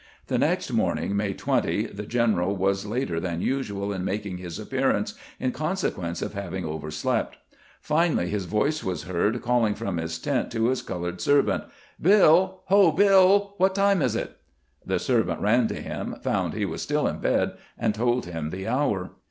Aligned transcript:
The 0.29 0.39
next 0.39 0.71
morning. 0.71 1.15
May 1.15 1.33
20, 1.35 1.85
the 1.85 2.07
general 2.07 2.55
was 2.55 2.87
later 2.87 3.19
than 3.19 3.39
usual 3.39 3.93
in 3.93 4.03
making 4.03 4.37
his 4.37 4.57
appearance, 4.57 5.13
in 5.39 5.51
consequence 5.51 6.23
of 6.23 6.33
hav 6.33 6.55
ing 6.55 6.65
overslept. 6.65 7.37
Finally 7.81 8.29
his 8.29 8.45
voice 8.45 8.83
was 8.83 9.03
heard 9.03 9.43
calling 9.43 9.75
from 9.75 9.97
his 9.97 10.17
tent 10.17 10.51
to 10.53 10.69
his 10.69 10.81
colored 10.81 11.21
servant:" 11.21 11.65
BiU! 12.03 12.55
Ho, 12.65 12.91
BiU! 12.91 13.51
What 13.57 13.75
time 13.75 14.01
is 14.01 14.15
it?" 14.15 14.37
The 14.83 14.97
servant 14.97 15.39
ran 15.39 15.67
to 15.67 15.75
him, 15.79 16.15
found 16.23 16.55
he 16.55 16.65
was 16.65 16.81
still 16.81 17.05
in 17.07 17.19
bed, 17.19 17.51
and 17.77 17.93
told 17.93 18.25
him 18.25 18.49
the 18.49 18.67
hour. 18.67 19.11